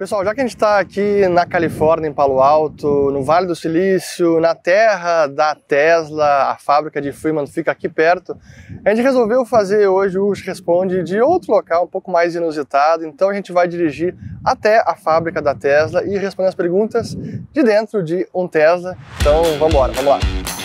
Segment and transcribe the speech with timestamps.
[0.00, 3.54] Pessoal, já que a gente está aqui na Califórnia, em Palo Alto, no Vale do
[3.54, 8.34] Silício, na terra da Tesla, a fábrica de Fremont fica aqui perto,
[8.82, 13.04] a gente resolveu fazer hoje o Responde de outro local, um pouco mais inusitado.
[13.04, 17.62] Então a gente vai dirigir até a fábrica da Tesla e responder as perguntas de
[17.62, 18.96] dentro de um Tesla.
[19.20, 20.59] Então vamos embora, vamos lá.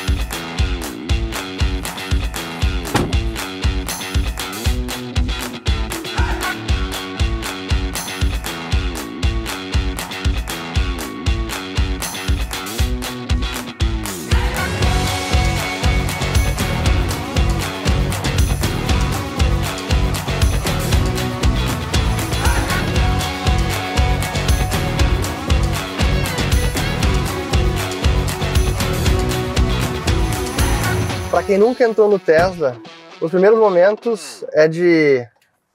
[31.36, 32.82] Para quem nunca entrou no Tesla,
[33.20, 35.28] os primeiros momentos é de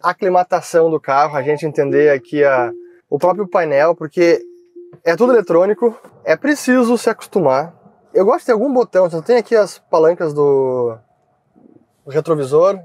[0.02, 2.72] aclimatação do carro, a gente entender aqui a,
[3.10, 4.40] o próprio painel, porque
[5.04, 7.74] é tudo eletrônico, é preciso se acostumar.
[8.14, 10.96] Eu gosto de algum botão, você tem aqui as palancas do
[12.08, 12.80] retrovisor,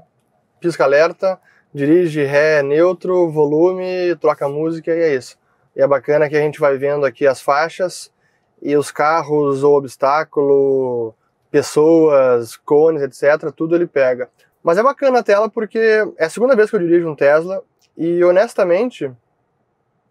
[0.60, 1.40] pisca-alerta,
[1.72, 5.38] dirige ré, neutro, volume, troca música e é isso.
[5.74, 8.12] E é bacana que a gente vai vendo aqui as faixas
[8.60, 11.14] e os carros ou obstáculo,
[11.56, 14.28] pessoas, cones, etc., tudo ele pega.
[14.62, 17.62] Mas é bacana a tela porque é a segunda vez que eu dirijo um Tesla
[17.96, 19.10] e honestamente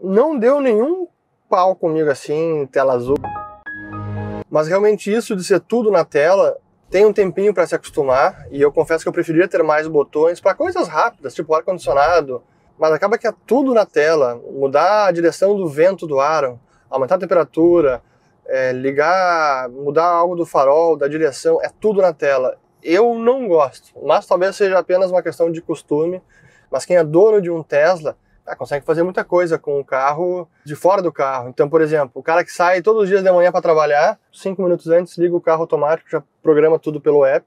[0.02, 1.08] não deu nenhum
[1.48, 3.18] pau comigo assim, tela azul.
[4.50, 6.58] Mas realmente isso de ser tudo na tela
[6.90, 10.42] tem um tempinho para se acostumar e eu confesso que eu preferia ter mais botões
[10.42, 12.42] para coisas rápidas, tipo ar condicionado,
[12.76, 16.58] mas acaba que é tudo na tela, mudar a direção do vento do ar,
[16.90, 18.02] aumentar a temperatura,
[18.48, 22.58] é, ligar, mudar algo do farol, da direção, é tudo na tela.
[22.84, 26.22] Eu não gosto, mas talvez seja apenas uma questão de costume.
[26.72, 30.48] Mas quem é dono de um Tesla ah, consegue fazer muita coisa com o carro
[30.64, 31.50] de fora do carro.
[31.50, 34.62] Então, por exemplo, o cara que sai todos os dias de manhã para trabalhar, cinco
[34.62, 37.46] minutos antes liga o carro automático, já programa tudo pelo app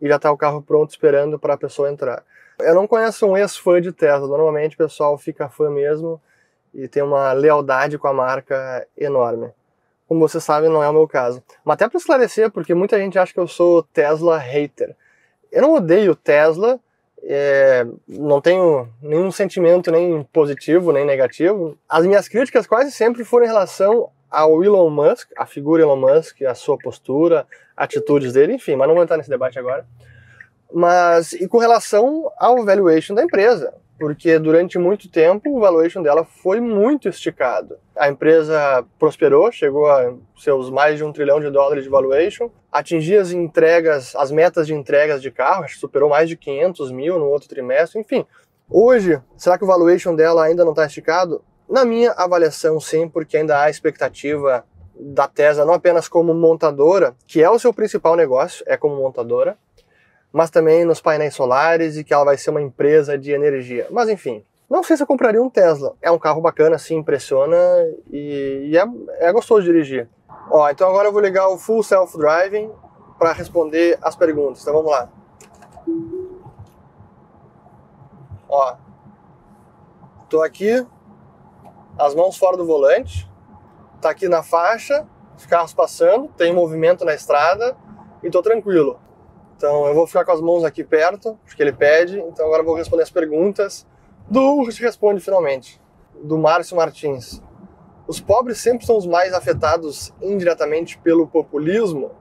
[0.00, 2.22] e já está o carro pronto esperando para a pessoa entrar.
[2.60, 4.28] Eu não conheço um ex-fã de Tesla.
[4.28, 6.20] Normalmente o pessoal fica fã mesmo
[6.72, 9.50] e tem uma lealdade com a marca enorme.
[10.08, 11.42] Como você sabe, não é o meu caso.
[11.62, 14.96] Mas até para esclarecer, porque muita gente acha que eu sou Tesla hater.
[15.52, 16.80] Eu não odeio Tesla,
[17.22, 21.76] é, não tenho nenhum sentimento nem positivo nem negativo.
[21.86, 26.42] As minhas críticas quase sempre foram em relação ao Elon Musk, a figura Elon Musk,
[26.42, 27.46] a sua postura,
[27.76, 29.86] atitudes dele, enfim, mas não vou entrar nesse debate agora.
[30.72, 36.24] Mas e com relação ao valuation da empresa, porque durante muito tempo o valuation dela
[36.24, 37.76] foi muito esticado.
[37.96, 43.20] A empresa prosperou, chegou a seus mais de um trilhão de dólares de valuation, atingia
[43.20, 47.48] as entregas, as metas de entregas de carro, superou mais de 500 mil no outro
[47.48, 48.24] trimestre, enfim.
[48.70, 51.42] Hoje, será que o valuation dela ainda não está esticado?
[51.68, 54.64] Na minha avaliação, sim, porque ainda há expectativa
[54.98, 59.56] da Tesla não apenas como montadora, que é o seu principal negócio, é como montadora,
[60.32, 63.86] mas também nos painéis solares e que ela vai ser uma empresa de energia.
[63.90, 65.94] Mas enfim, não sei se eu compraria um Tesla.
[66.02, 67.56] É um carro bacana, assim, impressiona
[68.10, 68.84] e, e é,
[69.20, 70.08] é gostoso de dirigir.
[70.50, 72.70] Ó, então agora eu vou ligar o Full Self Driving
[73.18, 74.62] para responder as perguntas.
[74.62, 75.08] Então vamos lá.
[78.48, 78.76] Ó,
[80.28, 80.86] tô aqui,
[81.98, 83.28] as mãos fora do volante,
[84.00, 85.06] tá aqui na faixa,
[85.36, 87.76] os carros passando, tem movimento na estrada
[88.22, 88.98] e tô tranquilo.
[89.58, 92.20] Então eu vou ficar com as mãos aqui perto, porque ele pede.
[92.20, 93.84] Então agora eu vou responder as perguntas
[94.30, 95.80] do Responde Finalmente,
[96.22, 97.42] do Márcio Martins.
[98.06, 102.12] Os pobres sempre são os mais afetados indiretamente pelo populismo?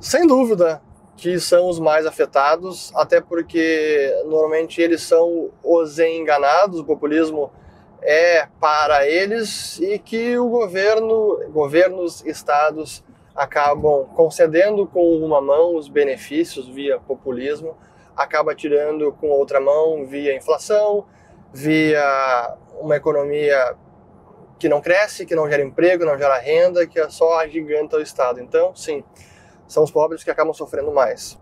[0.00, 0.80] Sem dúvida
[1.16, 7.50] que são os mais afetados, até porque normalmente eles são os enganados, o populismo
[8.00, 13.02] é para eles e que o governo, governos, estados
[13.38, 17.76] acabam concedendo com uma mão os benefícios via populismo,
[18.16, 21.06] acaba tirando com outra mão via inflação,
[21.54, 23.76] via uma economia
[24.58, 28.02] que não cresce, que não gera emprego, não gera renda, que é só agiganta o
[28.02, 28.40] Estado.
[28.40, 29.04] Então, sim,
[29.68, 31.38] são os pobres que acabam sofrendo mais.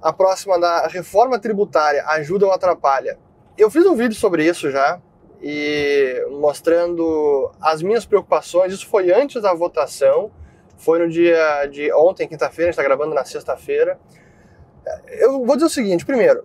[0.00, 3.18] A próxima da reforma tributária ajuda ou atrapalha?
[3.58, 5.00] Eu fiz um vídeo sobre isso já
[5.42, 8.72] e mostrando as minhas preocupações.
[8.72, 10.30] Isso foi antes da votação
[10.82, 13.98] foi no dia de ontem, quinta-feira, a gente está gravando na sexta-feira.
[15.08, 16.44] Eu vou dizer o seguinte, primeiro,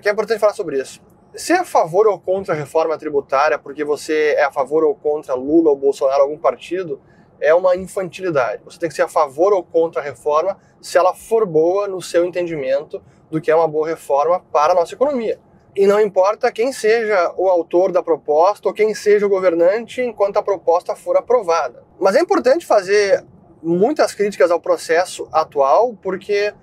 [0.00, 1.02] que é importante falar sobre isso.
[1.34, 4.94] Se é a favor ou contra a reforma tributária, porque você é a favor ou
[4.94, 7.00] contra Lula ou Bolsonaro, algum partido,
[7.40, 8.62] é uma infantilidade.
[8.64, 12.00] Você tem que ser a favor ou contra a reforma se ela for boa no
[12.00, 15.40] seu entendimento do que é uma boa reforma para a nossa economia,
[15.74, 20.38] e não importa quem seja o autor da proposta ou quem seja o governante enquanto
[20.38, 21.84] a proposta for aprovada.
[22.00, 23.26] Mas é importante fazer
[23.66, 26.54] muitas críticas ao processo atual, porque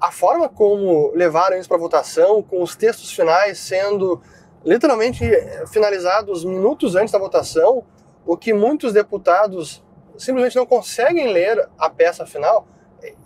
[0.00, 4.20] a forma como levaram isso para votação, com os textos finais sendo
[4.64, 5.24] literalmente
[5.72, 7.84] finalizados minutos antes da votação,
[8.24, 9.82] o que muitos deputados
[10.16, 12.66] simplesmente não conseguem ler a peça final,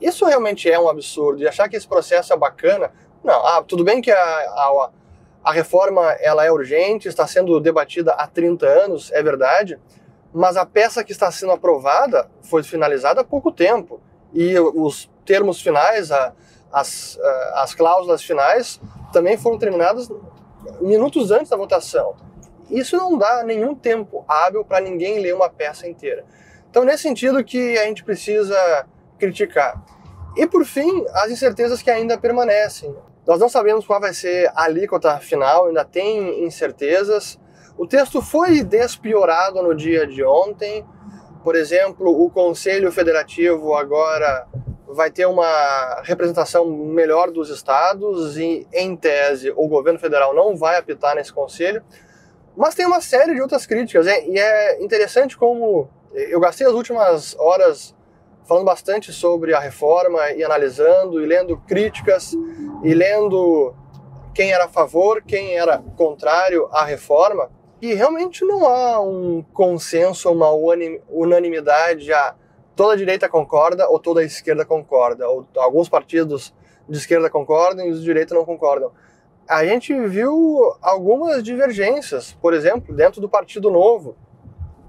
[0.01, 1.43] isso realmente é um absurdo.
[1.43, 2.91] E achar que esse processo é bacana,
[3.23, 3.47] não.
[3.47, 4.91] Ah, tudo bem que a, a,
[5.45, 9.79] a reforma ela é urgente, está sendo debatida há 30 anos, é verdade,
[10.39, 14.01] mas a peça que está sendo aprovada foi finalizada há pouco tempo.
[14.33, 16.33] E os termos finais, a,
[16.73, 17.19] as,
[17.55, 18.81] as cláusulas finais,
[19.13, 20.09] também foram terminadas
[20.81, 22.15] minutos antes da votação.
[22.71, 26.25] Isso não dá nenhum tempo hábil para ninguém ler uma peça inteira.
[26.71, 28.87] Então, nesse sentido que a gente precisa
[29.19, 29.83] criticar.
[30.37, 32.95] E por fim, as incertezas que ainda permanecem.
[33.27, 37.41] Nós não sabemos qual vai ser a alíquota final, ainda tem incertezas.
[37.79, 40.85] O texto foi despiorado no dia de ontem.
[41.45, 44.49] Por exemplo, o Conselho Federativo agora
[44.89, 50.77] vai ter uma representação melhor dos estados e, em tese, o governo federal não vai
[50.77, 51.81] apitar nesse conselho.
[52.57, 57.37] Mas tem uma série de outras críticas, e é interessante como eu gastei as últimas
[57.39, 57.95] horas
[58.45, 62.33] falando bastante sobre a reforma e analisando e lendo críticas
[62.83, 63.73] e lendo
[64.35, 67.57] quem era a favor, quem era contrário à reforma.
[67.81, 70.51] E realmente não há um consenso, uma
[71.09, 72.35] unanimidade a
[72.75, 76.55] toda a direita concorda ou toda a esquerda concorda, ou alguns partidos
[76.89, 78.93] de esquerda concordam e os de direita não concordam.
[79.49, 84.17] A gente viu algumas divergências, por exemplo, dentro do Partido Novo.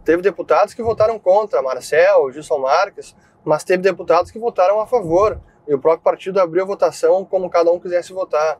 [0.03, 5.39] Teve deputados que votaram contra, Marcel, Gilson Marques, mas teve deputados que votaram a favor,
[5.67, 8.59] e o próprio partido abriu a votação como cada um quisesse votar.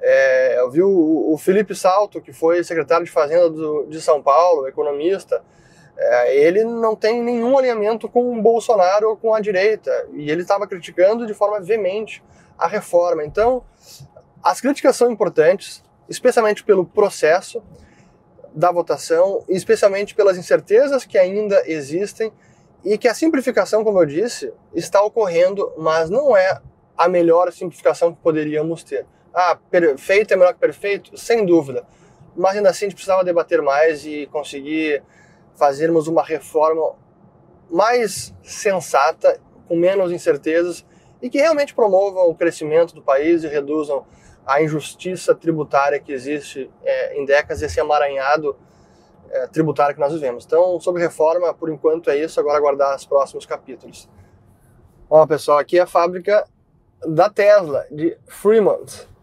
[0.00, 4.22] É, eu vi o, o, Felipe Salto, que foi secretário de Fazenda do, de São
[4.22, 5.42] Paulo, economista,
[5.96, 10.42] é, ele não tem nenhum alinhamento com o Bolsonaro ou com a direita, e ele
[10.42, 12.22] estava criticando de forma veemente
[12.58, 13.24] a reforma.
[13.24, 13.64] Então,
[14.42, 17.62] as críticas são importantes, especialmente pelo processo
[18.54, 22.32] da votação, especialmente pelas incertezas que ainda existem
[22.84, 26.60] e que a simplificação, como eu disse, está ocorrendo, mas não é
[26.96, 29.04] a melhor simplificação que poderíamos ter.
[29.38, 31.14] Ah, perfeito é melhor que perfeito?
[31.18, 31.84] Sem dúvida.
[32.34, 35.02] Mas ainda assim a gente precisava debater mais e conseguir
[35.54, 36.94] fazermos uma reforma
[37.70, 39.38] mais sensata,
[39.68, 40.86] com menos incertezas
[41.20, 44.06] e que realmente promovam o crescimento do país e reduzam
[44.46, 48.56] a injustiça tributária que existe é, em décadas, esse emaranhado
[49.28, 50.46] é, tributária que nós vivemos.
[50.46, 54.08] Então, sobre reforma, por enquanto é isso, agora aguardar os próximos capítulos.
[55.10, 56.46] Ó, pessoal, aqui é a fábrica
[57.06, 59.14] da Tesla, de Fremont.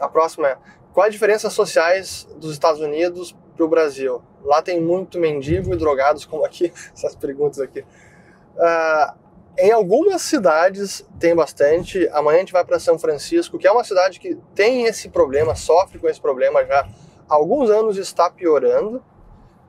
[0.00, 0.58] A próxima é,
[0.92, 4.22] quais as diferenças sociais dos Estados Unidos para o Brasil?
[4.42, 7.80] Lá tem muito mendigo e drogados, como aqui, essas perguntas aqui.
[7.80, 9.20] Uh,
[9.58, 12.08] em algumas cidades tem bastante.
[12.12, 15.54] Amanhã a gente vai para São Francisco, que é uma cidade que tem esse problema,
[15.54, 16.88] sofre com esse problema já
[17.28, 19.02] há alguns anos está piorando,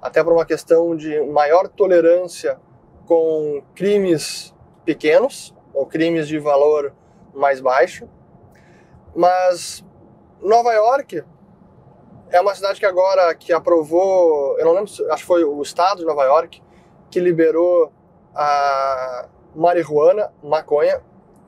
[0.02, 2.60] até por uma questão de maior tolerância
[3.06, 6.94] com crimes pequenos ou crimes de valor
[7.36, 8.10] mais baixo.
[9.16, 9.86] Mas
[10.42, 11.24] Nova York
[12.30, 16.00] é uma cidade que agora que aprovou, eu não lembro, acho que foi o estado
[16.00, 16.62] de Nova York
[17.10, 17.92] que liberou
[18.34, 21.02] a marihuana, maconha,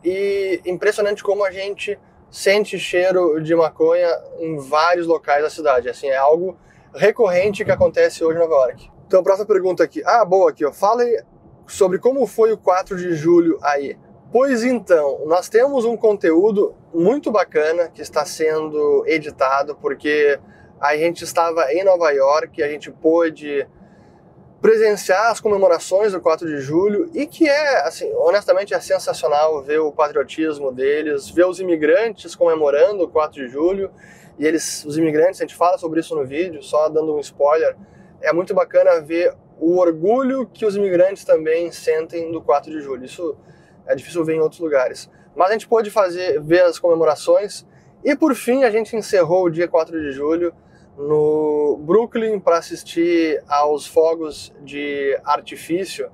[0.04, 1.98] e impressionante como a gente
[2.30, 5.88] sente cheiro de maconha em vários locais da cidade.
[5.88, 6.58] Assim, é algo
[6.94, 8.92] recorrente que acontece hoje em Nova York.
[9.08, 10.04] Então, a próxima pergunta aqui.
[10.06, 10.74] Ah, boa aqui, ó.
[10.74, 11.24] Fale
[11.68, 13.98] sobre como foi o 4 de julho aí.
[14.34, 20.40] Pois então, nós temos um conteúdo muito bacana que está sendo editado, porque
[20.82, 23.68] a gente estava em Nova York, a gente pôde
[24.60, 29.78] presenciar as comemorações do 4 de julho e que é, assim, honestamente é sensacional ver
[29.78, 33.92] o patriotismo deles, ver os imigrantes comemorando o 4 de julho
[34.40, 37.78] e eles, os imigrantes, a gente fala sobre isso no vídeo, só dando um spoiler,
[38.20, 43.06] é muito bacana ver o orgulho que os imigrantes também sentem do 4 de julho.
[43.06, 43.38] Isso
[43.88, 45.10] é difícil ver em outros lugares.
[45.36, 47.66] Mas a gente pôde fazer, ver as comemorações
[48.04, 50.54] e por fim a gente encerrou o dia 4 de julho
[50.98, 56.12] no Brooklyn para assistir aos fogos de artifício.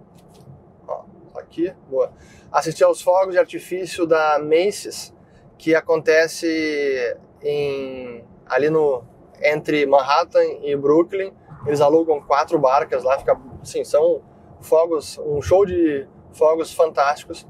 [0.87, 1.03] Ó,
[1.35, 2.13] aqui, boa.
[2.51, 5.13] Assistir aos fogos de artifício da Macy's,
[5.57, 9.03] que acontece em, ali no
[9.41, 11.33] entre Manhattan e Brooklyn.
[11.65, 14.21] Eles alugam quatro barcas lá, fica, assim, são
[14.61, 17.45] fogos, um show de fogos fantásticos.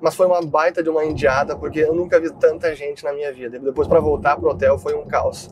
[0.00, 3.32] Mas foi uma baita de uma indiada, porque eu nunca vi tanta gente na minha
[3.32, 3.58] vida.
[3.58, 5.50] Depois, para voltar pro hotel, foi um caos.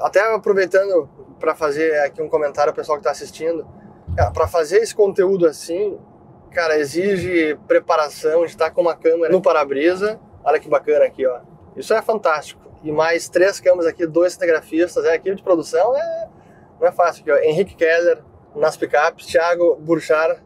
[0.00, 1.08] Até aproveitando
[1.38, 3.66] para fazer aqui um comentário ao pessoal que está assistindo,
[4.34, 5.98] para fazer esse conteúdo assim,
[6.50, 10.20] cara, exige preparação, de estar com uma câmera no para-brisa.
[10.42, 11.40] Olha que bacana aqui, ó.
[11.76, 12.60] Isso é fantástico.
[12.82, 15.04] E mais três câmeras aqui, dois cinegrafistas.
[15.04, 16.28] É, aqui de produção é,
[16.80, 17.22] não é fácil.
[17.22, 17.36] Aqui, ó.
[17.36, 18.22] Henrique Keller
[18.54, 20.42] nas picapes, Thiago Burchar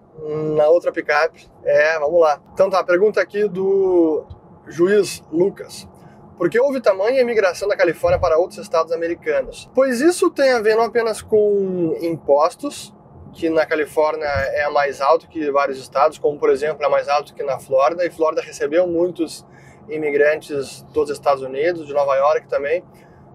[0.57, 1.49] na outra picape.
[1.65, 2.41] É, vamos lá.
[2.53, 4.25] Então tá, pergunta aqui do
[4.67, 5.89] juiz Lucas.
[6.37, 9.71] Por que houve tamanha imigração da Califórnia para outros estados americanos?
[9.75, 12.93] Pois isso tem a ver não apenas com impostos,
[13.33, 17.35] que na Califórnia é mais alto que vários estados, como por exemplo é mais alto
[17.35, 19.47] que na Flórida, e Flórida recebeu muitos
[19.89, 22.83] imigrantes dos Estados Unidos, de Nova York também.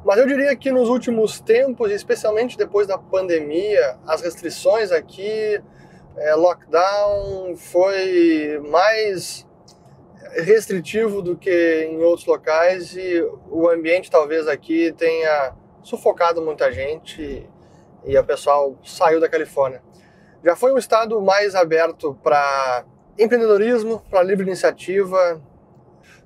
[0.04, 5.62] Mas eu diria que nos últimos tempos, especialmente depois da pandemia, as restrições aqui,
[6.20, 9.48] é, lockdown foi mais
[10.44, 17.50] restritivo do que em outros locais e o ambiente talvez aqui tenha sufocado muita gente
[18.06, 19.82] e o pessoal saiu da Califórnia.
[20.44, 22.86] Já foi um estado mais aberto para
[23.18, 25.42] empreendedorismo, para livre iniciativa,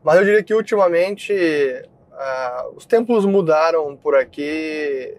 [0.03, 5.17] mas eu diria que ultimamente uh, os tempos mudaram por aqui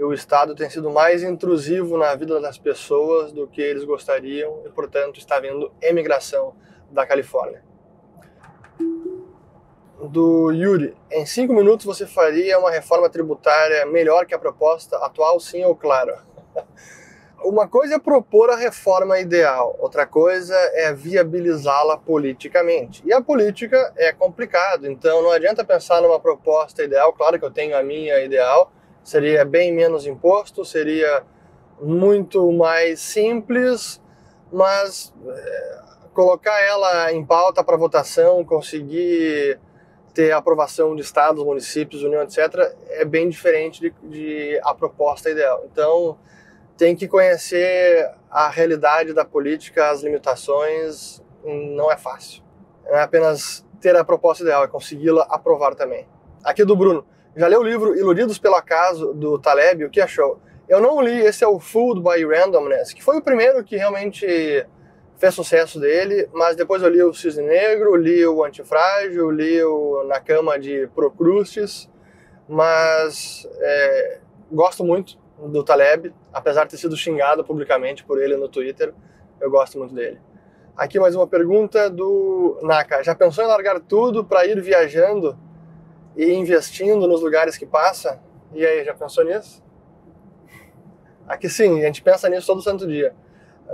[0.00, 4.62] e o Estado tem sido mais intrusivo na vida das pessoas do que eles gostariam
[4.64, 6.54] e, portanto, está havendo emigração
[6.90, 7.62] da Califórnia.
[10.02, 15.38] Do Yuri, em cinco minutos você faria uma reforma tributária melhor que a proposta atual,
[15.38, 16.16] sim ou claro?
[17.44, 23.02] Uma coisa é propor a reforma ideal, outra coisa é viabilizá-la politicamente.
[23.04, 27.12] E a política é complicado, então não adianta pensar numa proposta ideal.
[27.14, 28.70] Claro que eu tenho a minha ideal,
[29.02, 31.24] seria bem menos imposto, seria
[31.80, 34.00] muito mais simples,
[34.52, 35.80] mas é,
[36.12, 39.58] colocar ela em pauta para votação, conseguir
[40.12, 45.64] ter aprovação de estados, municípios, união, etc., é bem diferente de, de a proposta ideal.
[45.70, 46.18] Então
[46.76, 52.42] tem que conhecer a realidade da política, as limitações, não é fácil.
[52.84, 56.06] Não é apenas ter a proposta ideal, é consegui-la aprovar também.
[56.42, 57.04] Aqui do Bruno.
[57.36, 59.84] Já leu o livro Iludidos pelo Acaso, do Taleb?
[59.84, 60.40] O que achou?
[60.68, 64.66] Eu não li, esse é o Food by Randomness, que foi o primeiro que realmente
[65.16, 70.02] fez sucesso dele, mas depois eu li o Cisne Negro, li o Antifrágil, li o
[70.08, 71.88] Na Cama de Procrustes,
[72.48, 74.18] mas é,
[74.50, 78.92] gosto muito do Taleb, apesar de ter sido xingado publicamente por ele no Twitter,
[79.40, 80.18] eu gosto muito dele.
[80.76, 83.04] Aqui mais uma pergunta do Naka.
[83.04, 85.38] Já pensou em largar tudo para ir viajando
[86.16, 88.20] e investindo nos lugares que passa?
[88.52, 89.62] E aí, já pensou nisso?
[91.26, 93.14] Aqui sim, a gente pensa nisso todo santo dia.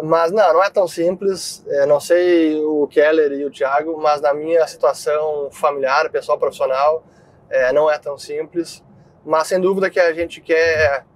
[0.02, 1.64] Mas não, não é tão simples.
[1.66, 7.02] É, não sei o Keller e o Thiago, mas na minha situação familiar, pessoal, profissional,
[7.48, 8.84] é, não é tão simples.
[9.24, 11.06] Mas sem dúvida que a gente quer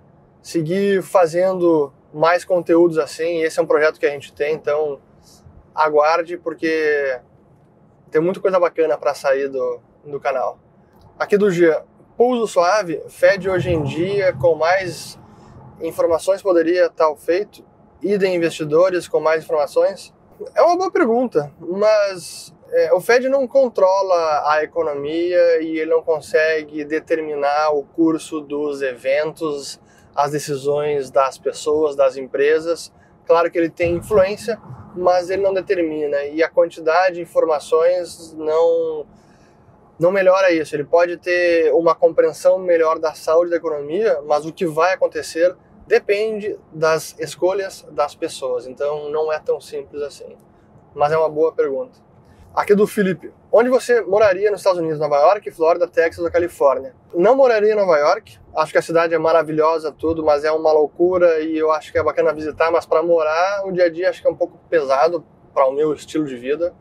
[0.42, 3.42] seguir fazendo mais conteúdos assim.
[3.42, 5.00] Esse é um projeto que a gente tem, então
[5.74, 7.20] aguarde porque
[8.10, 10.58] tem muita coisa bacana para sair do, do canal.
[11.20, 11.84] Aqui do Gia,
[12.16, 15.18] pouso suave, Fed hoje em dia com mais
[15.82, 17.62] informações poderia estar feito?
[18.00, 20.14] Idem investidores com mais informações?
[20.54, 26.02] É uma boa pergunta, mas é, o Fed não controla a economia e ele não
[26.02, 29.78] consegue determinar o curso dos eventos
[30.16, 32.90] as decisões das pessoas, das empresas.
[33.26, 34.58] Claro que ele tem influência,
[34.96, 39.04] mas ele não determina e a quantidade de informações não
[40.00, 40.74] não melhora isso.
[40.74, 45.54] Ele pode ter uma compreensão melhor da saúde da economia, mas o que vai acontecer
[45.86, 48.66] depende das escolhas das pessoas.
[48.66, 50.36] Então não é tão simples assim.
[50.94, 51.98] Mas é uma boa pergunta.
[52.54, 53.32] Aqui do Felipe.
[53.52, 54.98] Onde você moraria nos Estados Unidos?
[54.98, 56.94] Nova York, Flórida, Texas ou Califórnia?
[57.14, 58.38] Não moraria em Nova York.
[58.56, 61.98] Acho que a cidade é maravilhosa, tudo, mas é uma loucura e eu acho que
[61.98, 62.70] é bacana visitar.
[62.72, 65.72] Mas para morar, o dia a dia acho que é um pouco pesado para o
[65.72, 66.74] meu estilo de vida.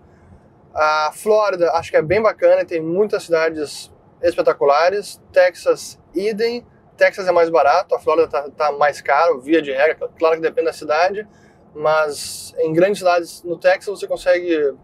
[0.73, 5.21] A Flórida acho que é bem bacana, tem muitas cidades espetaculares.
[5.31, 6.65] Texas, idem.
[6.97, 10.09] Texas é mais barato, a Flórida tá, tá mais caro, via de regra.
[10.17, 11.25] Claro que depende da cidade,
[11.73, 14.75] mas em grandes cidades no Texas você consegue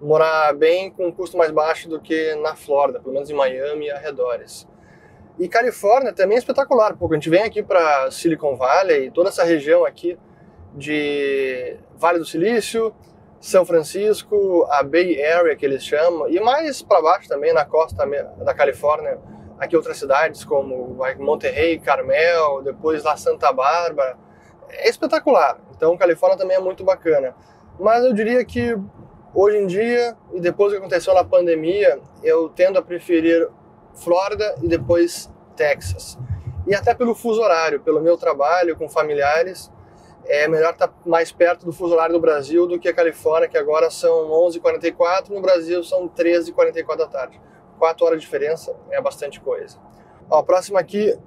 [0.00, 3.86] morar bem com um custo mais baixo do que na Flórida, pelo menos em Miami
[3.86, 4.66] e arredores.
[5.38, 9.44] E Califórnia também é espetacular, porque a gente vem aqui para Silicon Valley, toda essa
[9.44, 10.18] região aqui
[10.74, 12.94] de Vale do Silício,
[13.40, 18.06] São Francisco, a Bay Area que eles chamam, e mais para baixo também na costa
[18.44, 19.18] da Califórnia,
[19.58, 24.16] aqui outras cidades como Monterrey, Carmel, depois lá Santa Bárbara.
[24.68, 25.58] É espetacular.
[25.74, 27.34] Então Califórnia também é muito bacana.
[27.78, 28.76] Mas eu diria que
[29.32, 33.48] Hoje em dia, e depois que aconteceu na pandemia, eu tendo a preferir
[33.94, 36.18] Flórida e depois Texas.
[36.66, 39.70] E até pelo fuso horário, pelo meu trabalho com familiares,
[40.26, 43.58] é melhor estar mais perto do fuso horário do Brasil do que a Califórnia, que
[43.58, 47.40] agora são 11h44, no Brasil são 13h44 da tarde.
[47.78, 49.78] Quatro horas de diferença é bastante coisa.
[50.28, 51.18] Ó, próximo aqui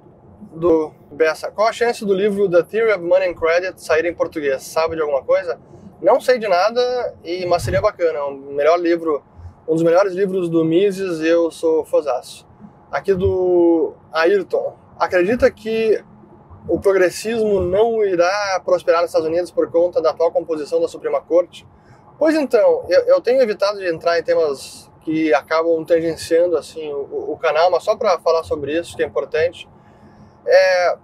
[0.52, 1.50] do Bessa.
[1.50, 4.62] Qual a chance do livro The Theory of Money and Credit sair em português?
[4.62, 5.58] Sabe de alguma coisa?
[6.00, 8.18] Não sei de nada, e, mas seria bacana.
[8.18, 9.22] É um melhor livro,
[9.66, 12.46] um dos melhores livros do Mises, eu sou fosaço.
[12.90, 14.76] Aqui do Ayrton.
[14.98, 16.02] Acredita que
[16.68, 21.20] o progressismo não irá prosperar nos Estados Unidos por conta da atual composição da Suprema
[21.20, 21.66] Corte?
[22.18, 27.32] Pois então, eu, eu tenho evitado de entrar em temas que acabam tangenciando assim o,
[27.32, 29.68] o canal, mas só para falar sobre isso, que é importante.
[30.46, 30.96] É,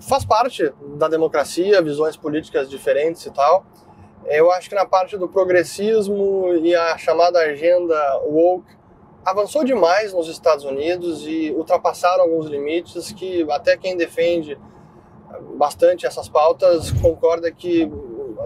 [0.00, 3.64] faz parte da democracia, visões políticas diferentes e tal.
[4.26, 8.75] Eu acho que na parte do progressismo e a chamada agenda woke
[9.26, 14.56] avançou demais nos Estados Unidos e ultrapassaram alguns limites que até quem defende
[15.56, 17.90] bastante essas pautas concorda que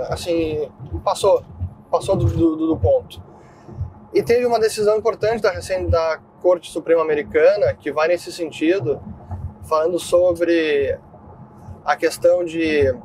[0.09, 0.71] assim
[1.05, 1.45] passou
[1.91, 3.23] passou do, do, do ponto.
[4.15, 9.03] E teve uma decisão importante da recente da Corte Suprema Americana que vai nesse sentido
[9.69, 10.99] falando sobre
[11.85, 12.97] a questão de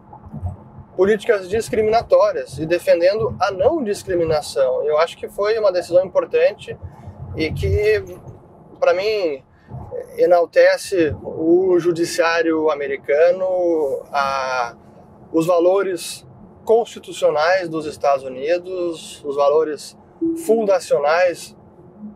[0.96, 4.84] políticas discriminatórias e defendendo a não discriminação.
[4.84, 6.77] Eu acho que foi uma decisão importante
[7.36, 8.04] e que,
[8.80, 9.44] para mim,
[10.18, 14.75] enaltece o judiciário americano, a,
[15.32, 16.25] os valores
[16.63, 19.98] constitucionais dos Estados Unidos, os valores
[20.46, 21.56] fundacionais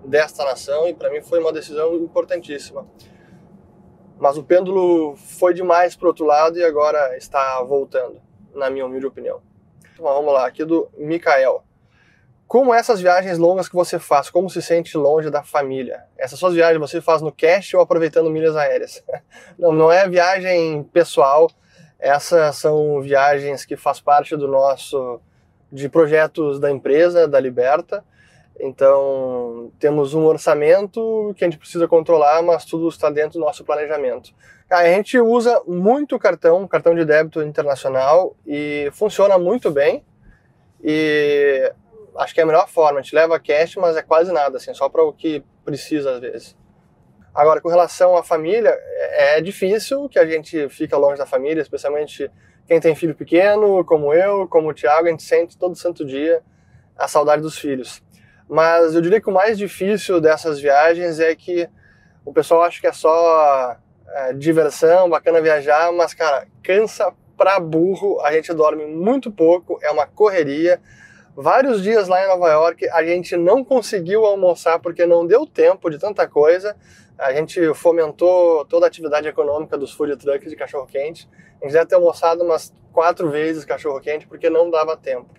[0.06, 2.88] desta nação, e para mim foi uma decisão importantíssima.
[4.18, 8.22] Mas o pêndulo foi demais para outro lado e agora está voltando,
[8.54, 9.42] na minha humilde opinião.
[9.94, 11.64] Então, vamos lá, aqui do Mikael.
[12.50, 16.06] Como essas viagens longas que você faz, como se sente longe da família?
[16.18, 19.04] Essas suas viagens você faz no cash ou aproveitando milhas aéreas?
[19.60, 21.52] Não, não é viagem pessoal.
[22.00, 25.22] Essas são viagens que faz parte do nosso
[25.72, 28.04] de projetos da empresa, da Liberta.
[28.60, 33.64] Então, temos um orçamento que a gente precisa controlar, mas tudo está dentro do nosso
[33.64, 34.34] planejamento.
[34.68, 40.04] A gente usa muito cartão, cartão de débito internacional e funciona muito bem.
[40.84, 41.72] E
[42.18, 43.00] acho que é a melhor forma.
[43.00, 46.20] A gente leva cash, mas é quase nada, assim, só para o que precisa às
[46.20, 46.58] vezes.
[47.34, 51.62] Agora, com relação à família, é, é difícil que a gente fica longe da família,
[51.62, 52.30] especialmente
[52.68, 56.42] quem tem filho pequeno, como eu, como o Thiago, a gente sente todo santo dia
[56.98, 58.04] a saudade dos filhos.
[58.48, 61.70] Mas eu diria que o mais difícil dessas viagens é que
[62.26, 68.20] o pessoal acha que é só é, diversão, bacana viajar, mas, cara, cansa pra burro,
[68.22, 70.82] a gente dorme muito pouco, é uma correria,
[71.42, 75.90] vários dias lá em Nova York, a gente não conseguiu almoçar porque não deu tempo
[75.90, 76.76] de tanta coisa.
[77.18, 81.30] A gente fomentou toda a atividade econômica dos food trucks de cachorro-quente.
[81.62, 85.30] A gente deve ter almoçado umas quatro vezes cachorro-quente porque não dava tempo.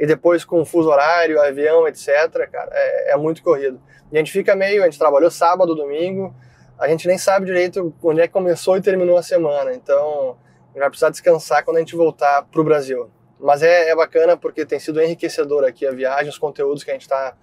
[0.00, 2.08] E depois com fuso horário, avião, etc.,
[2.50, 3.78] cara, é, é muito corrido.
[4.10, 6.34] E a gente fica meio, a gente trabalhou sábado, domingo,
[6.78, 9.74] a gente nem sabe direito onde é que começou e terminou a semana.
[9.74, 13.10] Então, a gente vai precisar descansar quando a gente voltar para o Brasil.
[13.44, 16.94] Mas é, é, bacana porque tem sido enriquecedor aqui a viagem, os conteúdos que a
[16.94, 17.36] gente está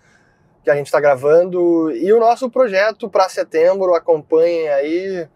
[0.64, 5.28] que a gente está gravando e o nosso projeto para setembro acompanhem aí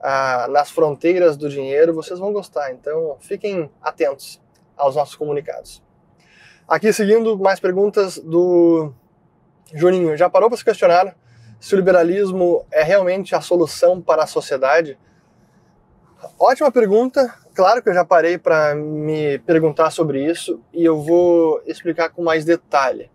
[0.00, 2.72] ah, nas fronteiras do dinheiro, vocês vão gostar.
[2.72, 4.40] Então fiquem atentos
[4.76, 5.82] aos nossos comunicados.
[6.66, 8.92] Aqui seguindo mais perguntas do
[9.72, 10.16] Juninho.
[10.16, 11.16] Já parou para se questionar
[11.60, 14.98] se o liberalismo é realmente a solução para a sociedade?
[16.38, 17.32] Ótima pergunta.
[17.54, 22.22] Claro que eu já parei para me perguntar sobre isso e eu vou explicar com
[22.22, 23.10] mais detalhe.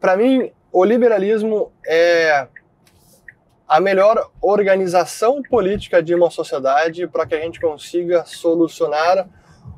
[0.00, 2.46] Para mim, o liberalismo é
[3.66, 9.28] a melhor organização política de uma sociedade para que a gente consiga solucionar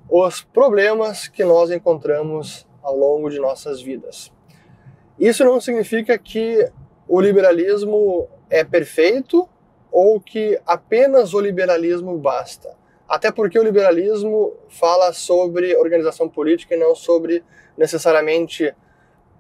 [0.09, 4.33] os problemas que nós encontramos ao longo de nossas vidas.
[5.19, 6.71] Isso não significa que
[7.09, 9.49] o liberalismo é perfeito
[9.93, 12.75] ou que apenas o liberalismo basta.
[13.07, 17.45] Até porque o liberalismo fala sobre organização política e não sobre
[17.77, 18.75] necessariamente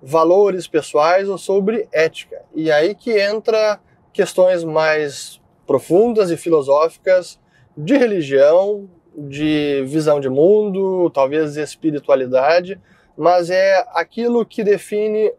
[0.03, 2.43] valores pessoais ou sobre ética.
[2.55, 3.81] E aí que entra
[4.12, 7.41] questões mais profundas e filosóficas
[7.75, 12.79] de religião, de visão de mundo, talvez espiritualidade,
[13.17, 15.33] mas é aquilo que define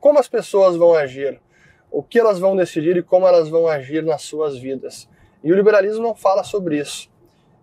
[0.00, 1.40] como as pessoas vão agir,
[1.90, 5.08] o que elas vão decidir e como elas vão agir nas suas vidas.
[5.42, 7.10] E o liberalismo não fala sobre isso.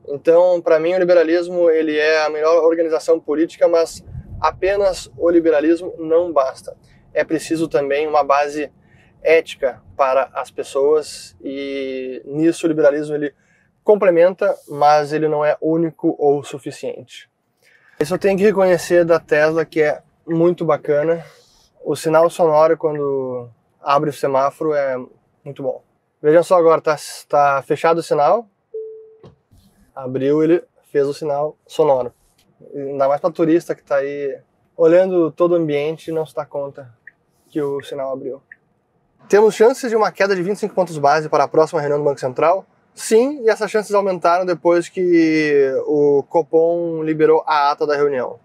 [0.08, 4.04] Então, para mim, o liberalismo ele é a melhor organização política, mas
[4.40, 6.76] apenas o liberalismo não basta.
[7.14, 8.72] É preciso também uma base
[9.22, 13.34] ética para as pessoas e nisso o liberalismo ele
[13.84, 17.30] complementa, mas ele não é único ou suficiente.
[18.00, 21.26] Isso eu tenho que reconhecer da Tesla que é muito bacana.
[21.84, 23.50] O sinal sonoro quando
[23.82, 24.98] abre o semáforo é
[25.44, 25.84] muito bom.
[26.22, 26.96] Vejam só agora, tá,
[27.28, 28.48] tá fechado o sinal.
[29.96, 32.14] Abriu, ele fez o sinal sonoro.
[32.74, 34.40] Ainda mais para turista que está aí
[34.76, 36.92] olhando todo o ambiente e não se dá conta
[37.50, 38.42] que o sinal abriu.
[39.30, 42.20] Temos chances de uma queda de 25 pontos base para a próxima reunião do Banco
[42.20, 42.66] Central?
[42.96, 48.40] Sim, e essas chances aumentaram depois que o Copom liberou a ata da reunião.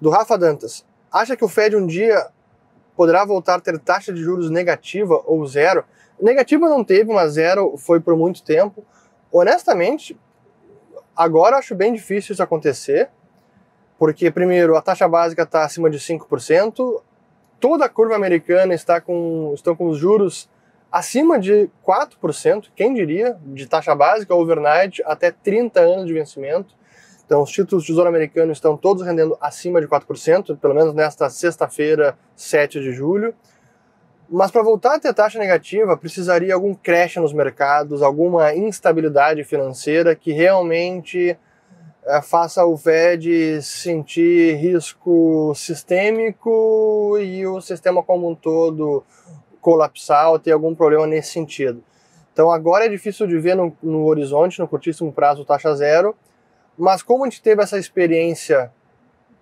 [0.00, 2.30] Do Rafa Dantas, acha que o Fed um dia
[2.98, 5.84] poderá voltar a ter taxa de juros negativa ou zero?
[6.20, 8.84] Negativa não teve, mas zero foi por muito tempo.
[9.30, 10.18] Honestamente,
[11.16, 13.08] agora acho bem difícil isso acontecer,
[14.00, 17.00] porque, primeiro, a taxa básica está acima de 5%,
[17.60, 20.50] toda a curva americana está com, estão com os juros
[20.90, 26.74] acima de 4%, quem diria, de taxa básica overnight até 30 anos de vencimento.
[27.28, 31.28] Então, os títulos do Tesouro Americano estão todos rendendo acima de 4%, pelo menos nesta
[31.28, 33.34] sexta-feira, 7 de julho.
[34.30, 40.14] Mas para voltar a ter taxa negativa, precisaria algum crash nos mercados, alguma instabilidade financeira
[40.14, 41.36] que realmente
[42.06, 49.04] é, faça o Fed sentir risco sistêmico e o sistema como um todo
[49.60, 51.84] colapsar ou ter algum problema nesse sentido.
[52.32, 56.16] Então agora é difícil de ver no, no horizonte, no curtíssimo prazo, taxa zero,
[56.78, 58.72] mas como a gente teve essa experiência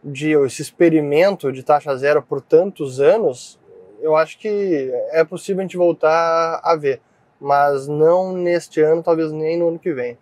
[0.03, 3.61] de esse experimento de taxa zero por tantos anos,
[4.01, 7.01] eu acho que é possível a gente voltar a ver,
[7.41, 10.17] mas não neste ano, talvez nem no ano que vem.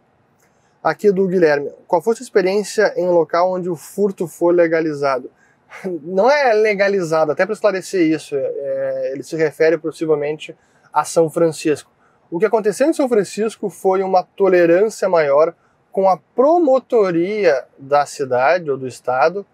[0.82, 4.52] Aqui do Guilherme, qual foi a sua experiência em um local onde o furto foi
[4.52, 5.30] legalizado?
[6.02, 10.54] Não é legalizado, até para esclarecer isso, é, ele se refere possivelmente
[10.92, 11.90] a São Francisco.
[12.30, 15.54] O que aconteceu em São Francisco foi uma tolerância maior
[15.94, 19.46] com a promotoria da cidade ou do estado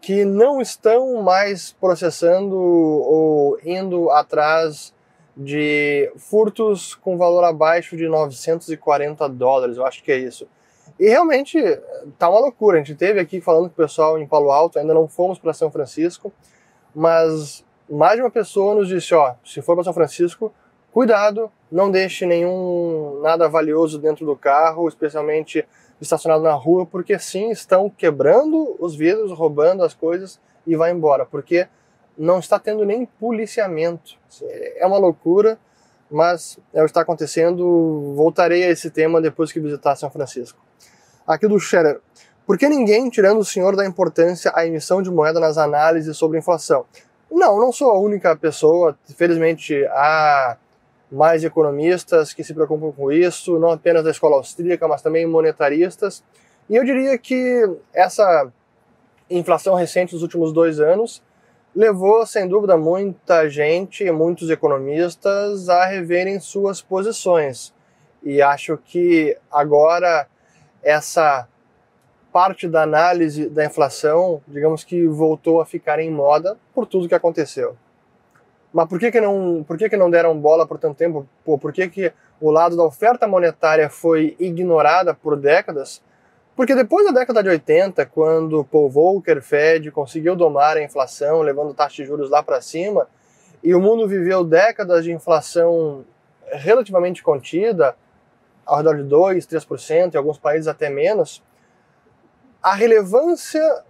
[0.00, 4.94] que não estão mais processando ou indo atrás
[5.36, 10.46] de furtos com valor abaixo de 940 dólares, eu acho que é isso.
[10.96, 11.58] E realmente
[12.16, 12.76] tá uma loucura.
[12.76, 15.52] A gente teve aqui falando com o pessoal em Palo Alto, ainda não fomos para
[15.52, 16.32] São Francisco,
[16.94, 20.54] mas mais de uma pessoa nos disse, ó, se for para São Francisco,
[20.92, 25.66] cuidado, não deixe nenhum nada valioso dentro do carro, especialmente
[26.00, 31.26] estacionado na rua, porque sim, estão quebrando os vidros, roubando as coisas e vai embora,
[31.26, 31.68] porque
[32.16, 34.18] não está tendo nem policiamento.
[34.76, 35.58] É uma loucura,
[36.10, 38.14] mas é o que está acontecendo.
[38.14, 40.58] Voltarei a esse tema depois que visitar São Francisco.
[41.26, 42.00] Aqui do Scherer.
[42.46, 46.38] Por que ninguém, tirando o senhor, dá importância à emissão de moeda nas análises sobre
[46.38, 46.84] inflação?
[47.30, 48.98] Não, não sou a única pessoa.
[49.16, 50.56] Felizmente, há
[51.10, 56.22] mais economistas que se preocupam com isso, não apenas da escola austríaca, mas também monetaristas.
[56.68, 58.50] E eu diria que essa
[59.28, 61.22] inflação recente dos últimos dois anos
[61.74, 67.72] levou, sem dúvida, muita gente, muitos economistas a reverem suas posições.
[68.22, 70.26] E acho que agora
[70.82, 71.48] essa
[72.32, 77.14] parte da análise da inflação, digamos que voltou a ficar em moda por tudo que
[77.14, 77.76] aconteceu.
[78.72, 81.28] Mas por que, que, não, por que, que não deram bola por tanto tempo?
[81.44, 86.00] Pô, por que, que o lado da oferta monetária foi ignorada por décadas?
[86.54, 91.74] Porque depois da década de 80, quando Paul Volcker, Fed, conseguiu domar a inflação, levando
[91.74, 93.08] taxa de juros lá para cima,
[93.62, 96.04] e o mundo viveu décadas de inflação
[96.52, 97.96] relativamente contida,
[98.64, 101.42] ao redor de 2, 3%, em alguns países até menos,
[102.62, 103.82] a relevância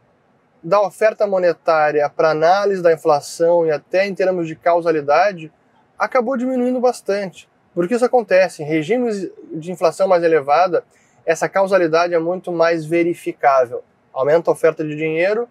[0.63, 5.53] da oferta monetária para análise da inflação e até em termos de causalidade
[5.99, 7.49] acabou diminuindo bastante.
[7.75, 10.85] Porque isso acontece em regimes de inflação mais elevada,
[11.25, 13.83] essa causalidade é muito mais verificável.
[14.13, 15.49] Aumenta a oferta de dinheiro,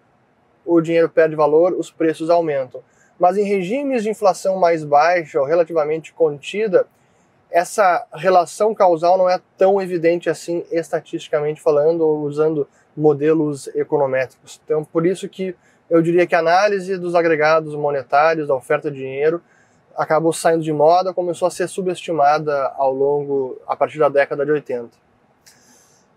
[0.64, 2.82] o dinheiro perde valor, os preços aumentam.
[3.18, 6.86] Mas em regimes de inflação mais baixa ou relativamente contida,
[7.50, 14.60] essa relação causal não é tão evidente assim estatisticamente falando ou usando modelos econométricos.
[14.64, 15.54] Então, por isso que
[15.88, 19.42] eu diria que a análise dos agregados monetários, da oferta de dinheiro,
[19.96, 24.52] acabou saindo de moda, começou a ser subestimada ao longo, a partir da década de
[24.52, 24.88] 80.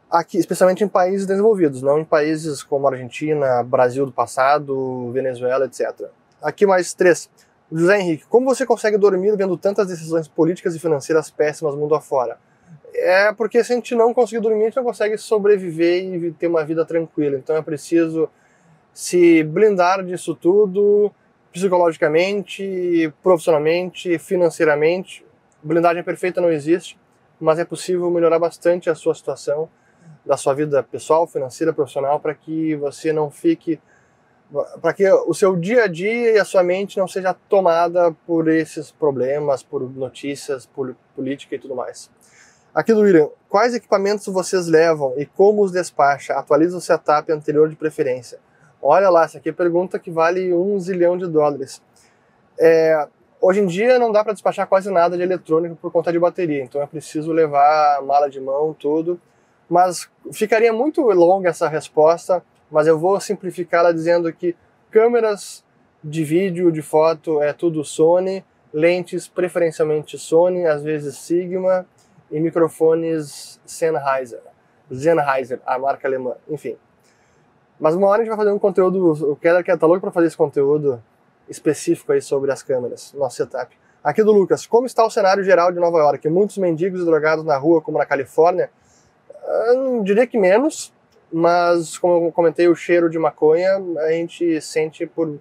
[0.10, 6.08] Aqui, especialmente em países desenvolvidos, não em países como Argentina, Brasil do passado, Venezuela, etc.
[6.42, 7.30] Aqui mais três.
[7.72, 12.38] José Henrique, como você consegue dormir vendo tantas decisões políticas e financeiras péssimas mundo afora?
[12.94, 16.48] É porque se a gente não conseguir dormir, a gente não consegue sobreviver e ter
[16.48, 17.38] uma vida tranquila.
[17.38, 18.30] Então é preciso
[18.94, 21.12] se blindar disso tudo
[21.52, 25.26] psicologicamente, profissionalmente, financeiramente.
[25.62, 27.00] Blindagem perfeita não existe,
[27.40, 29.70] mas é possível melhorar bastante a sua situação
[30.26, 33.80] da sua vida pessoal, financeira, profissional, para que você não fique
[34.82, 38.48] para que o seu dia a dia e a sua mente não seja tomada por
[38.48, 42.12] esses problemas, por notícias, por política e tudo mais.
[42.74, 46.34] Aqui do William, quais equipamentos vocês levam e como os despacha?
[46.34, 48.40] Atualiza o setup anterior de preferência.
[48.82, 51.84] Olha lá, essa aqui é pergunta que vale um zilhão de dólares.
[52.60, 53.08] É,
[53.40, 56.64] hoje em dia não dá para despachar quase nada de eletrônico por conta de bateria,
[56.64, 59.22] então é preciso levar mala de mão, tudo.
[59.70, 64.56] Mas ficaria muito longa essa resposta, mas eu vou simplificá-la dizendo que
[64.90, 65.64] câmeras
[66.04, 71.86] de vídeo, de foto, é tudo Sony, lentes preferencialmente Sony, às vezes Sigma,
[72.34, 74.42] e microfones Sennheiser.
[74.92, 76.76] Sennheiser, a marca alemã, enfim.
[77.80, 80.28] Mas uma hora a gente vai fazer um conteúdo, o Keller tá louco para fazer
[80.28, 81.02] esse conteúdo
[81.48, 83.78] específico aí sobre as câmeras, nosso setup.
[84.04, 86.28] Aqui do Lucas, como está o cenário geral de Nova York?
[86.28, 88.70] Muitos mendigos e drogados na rua, como na Califórnia?
[89.46, 90.92] Eu ah, diria que menos,
[91.32, 95.40] mas como eu comentei, o cheiro de maconha a gente sente por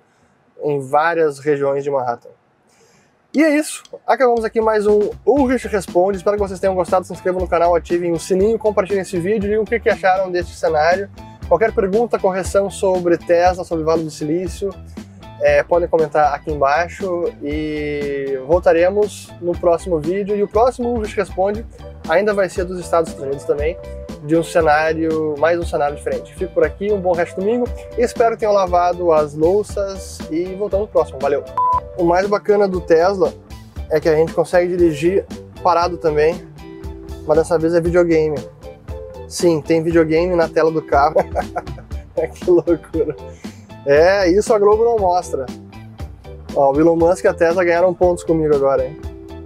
[0.63, 2.31] em várias regiões de Manhattan.
[3.35, 3.83] E é isso.
[4.07, 6.19] Acabamos aqui mais um Ulrich Responde.
[6.19, 7.07] Espero que vocês tenham gostado.
[7.07, 10.55] Se inscrevam no canal, ativem o sininho, compartilhem esse vídeo, digam o que acharam deste
[10.55, 11.09] cenário.
[11.49, 14.69] Qualquer pergunta, correção sobre Tesla, sobre Vale do Silício,
[15.41, 20.37] é, podem comentar aqui embaixo e voltaremos no próximo vídeo.
[20.37, 21.65] E o próximo Ulrich Responde
[22.11, 23.79] ainda vai ser dos Estados Unidos também,
[24.23, 26.35] de um cenário, mais um cenário diferente.
[26.35, 27.69] Fico por aqui, um bom resto de domingo.
[27.99, 31.19] Espero que tenham lavado as louças e voltamos no próximo.
[31.21, 31.45] Valeu!
[31.99, 33.33] O mais bacana do Tesla
[33.91, 35.27] é que a gente consegue dirigir
[35.63, 36.47] parado também,
[37.27, 38.39] mas dessa vez é videogame.
[39.27, 41.17] Sim, tem videogame na tela do carro.
[42.35, 43.17] que loucura.
[43.85, 45.47] É, isso a Globo não mostra.
[46.55, 49.12] Ó, o Elon Musk e a Tesla ganharam pontos comigo agora, hein?